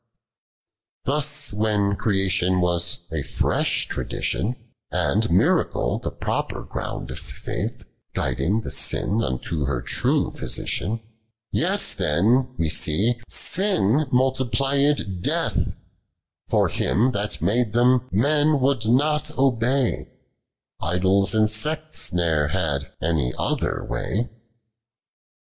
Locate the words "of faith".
7.11-7.85